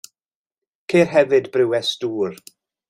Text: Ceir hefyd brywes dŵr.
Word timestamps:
Ceir 0.93 1.13
hefyd 1.13 1.51
brywes 1.59 1.95
dŵr. 2.05 2.45